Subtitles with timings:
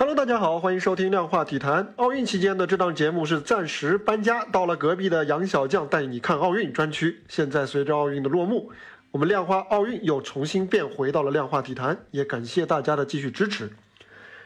[0.00, 1.92] Hello，大家好，欢迎收听量化体坛。
[1.96, 7.20] 奥运期间的这档节目是暂时搬家到了隔壁的杨小将带你看奥运专区。
[7.28, 8.72] 现在随着奥运的落幕，
[9.10, 13.68] 我们量化奥运又重新变回到了量化体坛，也感谢大家的继续支持。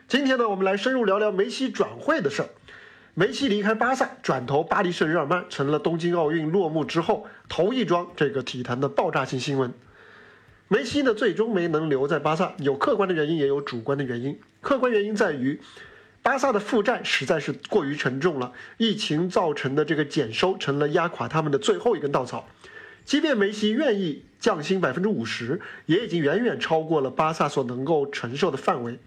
[0.08, 2.48] 今天呢，我们来深入聊聊梅西转会的事儿。
[3.14, 9.72] 梅西离开巴萨，转投巴黎圣日耳曼，成了东京奥运落幕之后头一桩这个体坛的爆炸性新闻。
[10.66, 14.36] 梅西呢，最终没能留在巴萨，有客观的原因，也有主观的原因。
[14.64, 15.60] 客观原因在于，
[16.22, 22.48] 巴萨的负债实在是过于沉重了，疫情造成的这个减收成了压垮他们的最后一根稻草。
[23.04, 28.98] 即便梅西愿意降薪百分之五十，也已经远远超过了巴萨所能够承受的范围。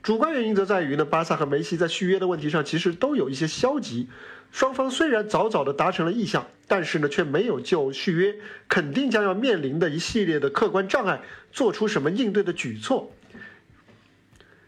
[0.00, 4.08] 主观原因则在于呢，巴萨和梅西在续约的问题上其实都有一些消极。
[4.52, 8.36] 双方虽然早早的达成了意向，但是呢，却没有就续约
[8.68, 11.20] 肯定将要面临的一系列的客观障碍
[11.50, 13.10] 做出什么应对的举措。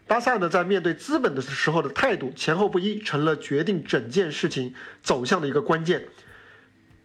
[0.07, 4.73] 巴萨呢，在面对资本的时候的态度前后不一，成了决定整件事情
[5.03, 6.05] 走向的一个关键。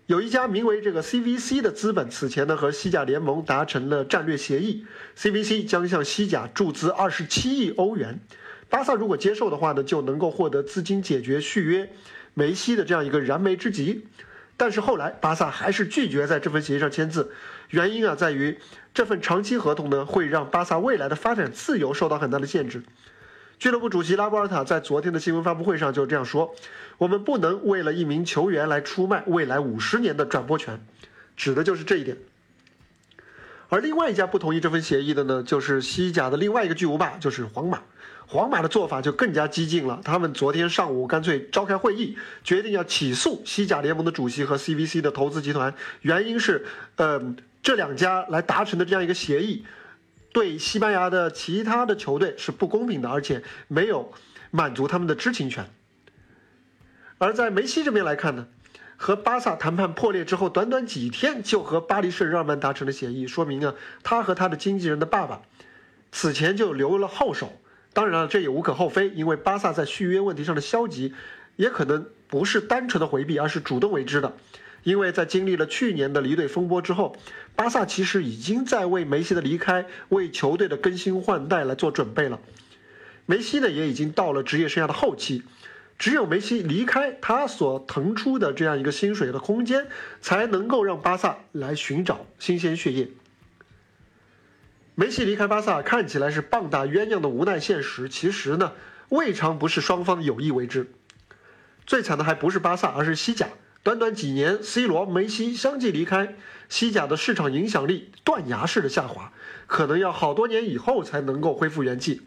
[0.07, 4.85] 有一家名为这个 CVC 的资本，此前呢和西甲联盟达成了战略协议
[5.17, 8.21] ，CVC 将向西甲注资二十七亿欧元。
[8.69, 11.91] 巴萨如果接受的话呢，就能够获得资金解决续约。
[12.35, 14.07] 梅西的这样一个燃眉之急，
[14.57, 17.33] 但是后来巴萨还是拒绝在这份协议上签字，
[17.71, 18.59] 原因啊在于
[18.95, 22.83] 这份长期合同呢会让巴萨未来的发展自由受到很大的限制。
[23.59, 26.55] 俱乐部主席拉波尔塔在昨天的新闻发布会上就这样说
[26.99, 30.85] ：“我们不能为了一名球员来出卖未来五十年的转播权，
[31.37, 32.17] 指的就是这一点。”
[33.71, 37.83] 而另外一家不同意这份协议的呢，就是西甲的另外一个巨无霸，就是皇马。
[38.33, 45.75] 皇马的做法就更加激进了，他们昨天上午干脆召开会议，决定要起诉西甲联盟的主席和 CVC 的投资集团。
[46.01, 46.65] 原因是，
[46.97, 47.23] 呃，
[47.63, 49.67] 这两家来达成的这样一个协议，
[50.33, 54.11] 对西班牙的其他的球队是不公平的，而且没有
[54.51, 55.67] 满足他们的知情权。
[57.19, 58.47] 而在梅西这边来看呢？
[58.97, 65.43] 和巴萨谈判破裂之后，短短几天就和巴黎圣日耳曼达成了协议，说明啊，他和他的经纪人的爸爸
[66.11, 67.53] 此前就留了后手。
[67.95, 71.13] 当然了，这也无可厚非，因为巴萨在续约问题上的消极，
[71.57, 74.35] 也可能不是单纯的回避，而是主动为之的。
[74.83, 77.15] 因为在经历了去年的离队风波之后，
[77.55, 82.41] 巴萨其实已经在为梅西的离开、为球队的更新换代来做准备了。
[83.27, 85.43] 梅西呢，也已经到了职业生涯的后期。
[85.99, 89.87] 只有梅西离开，他所腾出的这样一个薪水的空间，
[90.21, 93.09] 才能够让巴萨来寻找新鲜血液。
[94.95, 98.73] 梅西离开巴萨看起来是棒打鸳鸯的无奈现实，其实呢，
[99.09, 100.91] 未尝不是双方有意为之。
[101.87, 103.49] 最惨的还不是巴萨，而是西甲。
[103.83, 106.37] 短短几年，C 罗、梅西相继离开，
[106.69, 109.33] 西甲的市场影响力断崖式的下滑，
[109.67, 112.23] 可能要好多年以后才能够恢复元气。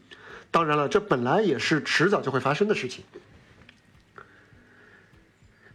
[0.51, 3.05] 当然了，这本来也是迟早就会发生的事情。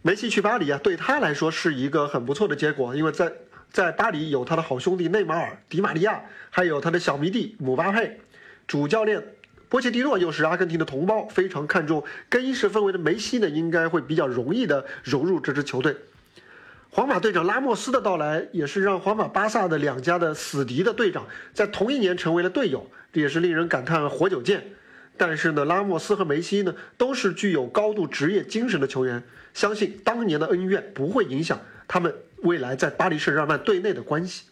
[0.03, 3.31] 梅西去巴黎啊，对他来说是一个很不错的结果，因为在
[3.71, 8.19] 在巴黎有他的好兄弟内马尔、迪玛利亚，还有他的小迷弟姆巴佩，
[8.67, 9.23] 主教练
[9.69, 15.95] 波切蒂诺又是阿根廷的同胞，非常看重更衣室氛围的梅西呢，应该会比较容易的融入这支球队。
[16.89, 24.61] 皇马队长拉莫斯的到来，也是让皇马、巴萨的两家的死敌的队长在同一年成为了队友，这也是令人感叹活久见。
[25.15, 29.23] 但是呢，拉莫斯和梅西呢，都是具有高度职业精神的球员。
[29.53, 31.59] 相信当年的恩怨不会影响
[31.91, 34.45] 他们未来在巴黎圣日耳曼队内的关系。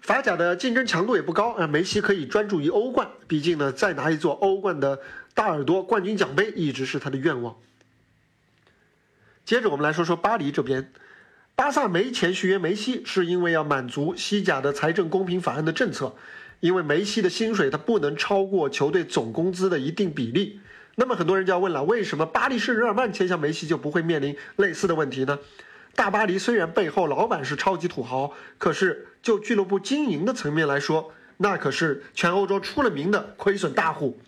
[0.00, 5.00] 法甲的竞争强度也不高啊，梅西可以专注于欧冠，毕竟呢，再拿一座欧冠的
[5.34, 7.58] 大耳朵冠军奖杯一直是他的愿望。
[9.44, 10.94] 接着我们来说说巴黎这边，
[11.54, 16.16] 巴萨没钱续约梅西，是因为要满足西甲的财政公平法案的政策，
[16.60, 20.58] 因为梅西的薪水他不能超过球队总工资的一定比例。
[20.96, 25.38] 那么很多人就要问了，为什么巴黎圣日耳曼签下梅西就不会面临类似的问题呢？
[25.94, 34.18] 大巴黎虽然背后老板是超级土豪，可是就俱乐部经营的层面来说，那可是全欧洲出了名的亏损大户。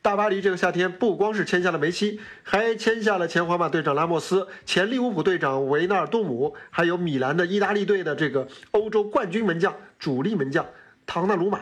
[0.00, 10.66] 大巴黎这个夏天不光是签下了梅西，还签下了前皇马队长拉莫斯、前利物浦队长维纳尔杜姆，还有米兰的意大利队的这个欧洲冠军门将、主力门将
[11.06, 11.60] 唐纳鲁马。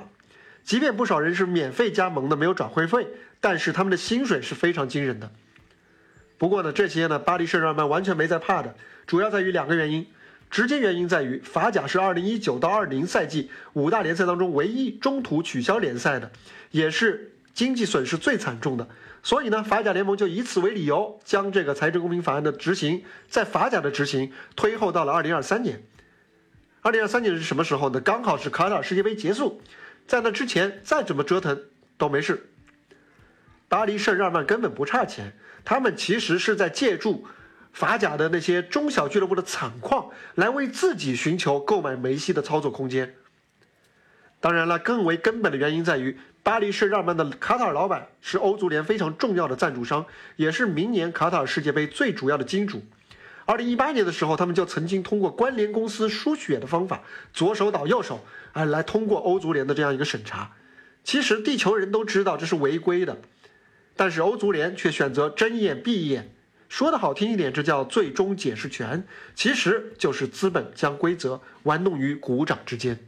[0.67, 3.07] 即便不少人是免费加盟的，没有转会费，
[3.41, 5.31] 但是他们的薪水是非常惊人的。
[6.37, 8.75] 不过呢，这些呢，巴黎圣日耳曼完全没在怕的，
[9.07, 10.07] 主要在于两个原因。
[10.49, 16.31] 直接原因在于法甲是2019到20赛季五大联赛当中唯一中途取消联赛的，
[16.71, 18.89] 也是经济损失最惨重的。
[19.25, 25.83] 所以呢，法甲联盟就以此为理由，将这个财政公平法案的执行，在法甲的执行推后到了2023年。
[26.83, 28.01] 2023年是什么时候呢？
[28.01, 29.61] 刚好是卡塔尔世界杯结束。
[30.07, 31.61] 在那之前，再怎么折腾
[31.99, 32.49] 都没事。
[33.69, 35.33] 巴黎圣日耳曼根本不差钱，
[35.65, 37.27] 他们其实是在借助
[37.73, 43.15] 法甲的那些中小俱乐部的惨况，来为自己寻求购买梅西的操作空间。
[44.39, 50.07] 当然了，更为根本的原因在于，巴黎圣日耳曼的卡塔尔老板是欧足联非常重要的赞助商，
[50.37, 52.85] 也是明年卡塔尔世界杯最主要的金主。
[53.47, 57.03] 二零一八年的时候，他们就曾经通过关联公司输血的方法，
[57.33, 60.51] 左手倒右手，哎，来通过欧足联的这样一个审查。
[61.05, 63.17] 其实地球人都知道这是违规的，
[63.95, 66.33] 但是欧足联却选择睁眼闭眼。
[66.69, 69.07] 说的好听一点，这叫最终解释权，
[69.37, 72.99] 其实就是资本将规则玩弄于股掌之间。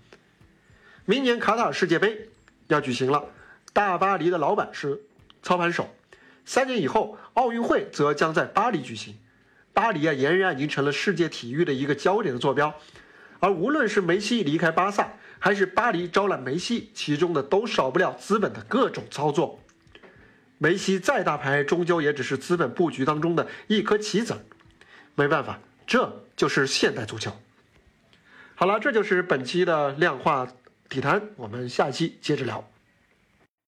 [1.05, 2.29] 明年卡塔尔世界杯
[2.69, 3.25] 要举行了，
[3.73, 5.01] 大巴黎的老板是
[5.43, 5.93] 操盘手，
[6.45, 9.17] 三年以后奥运会则将在巴黎举行。
[9.79, 12.75] 巴黎啊，俨然已经成了世界体育的一个焦点的坐标，
[13.39, 15.09] 而无论是梅西离开巴萨，
[15.39, 19.61] 还是巴黎招揽梅西，其中的都少不了资本的各种操作。
[20.59, 24.35] 梅西再大牌，终究也只是资本布局当中的一颗棋子，
[25.15, 27.31] 没办法，这就是现代足球。
[28.57, 30.49] 好了，这就是本期的量化
[30.89, 32.69] 体坛，我们下期接着聊。